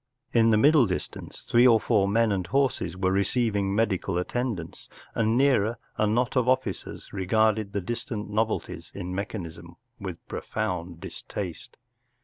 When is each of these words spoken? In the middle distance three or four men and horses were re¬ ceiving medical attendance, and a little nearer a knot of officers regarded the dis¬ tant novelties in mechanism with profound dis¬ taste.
In 0.33 0.49
the 0.49 0.57
middle 0.57 0.87
distance 0.87 1.45
three 1.47 1.67
or 1.67 1.79
four 1.79 2.07
men 2.07 2.31
and 2.31 2.47
horses 2.47 2.97
were 2.97 3.11
re¬ 3.13 3.19
ceiving 3.23 3.75
medical 3.75 4.17
attendance, 4.17 4.89
and 5.13 5.19
a 5.27 5.29
little 5.29 5.37
nearer 5.37 5.77
a 5.95 6.07
knot 6.07 6.35
of 6.35 6.49
officers 6.49 7.13
regarded 7.13 7.71
the 7.71 7.81
dis¬ 7.81 8.07
tant 8.07 8.27
novelties 8.27 8.91
in 8.95 9.13
mechanism 9.13 9.75
with 9.99 10.27
profound 10.27 11.01
dis¬ 11.01 11.21
taste. 11.27 11.77